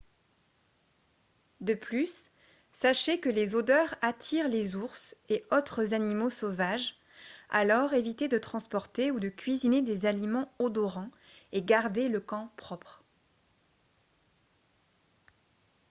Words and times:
de 1.59 1.75
plus 1.75 2.31
sachez 2.73 3.19
que 3.19 3.29
les 3.29 3.53
odeurs 3.53 3.93
attirent 4.01 4.47
les 4.47 4.75
ours 4.75 5.15
et 5.29 5.45
autres 5.51 5.93
animaux 5.93 6.31
sauvages 6.31 6.95
alors 7.51 7.93
évitez 7.93 8.27
de 8.27 8.39
transporter 8.39 9.11
ou 9.11 9.19
de 9.19 9.29
cuisiner 9.29 9.83
des 9.83 10.07
aliments 10.07 10.51
odorants 10.57 11.11
et 11.51 11.61
gardez 11.61 12.09
le 12.09 12.19
camp 12.19 12.51
propre 12.57 13.03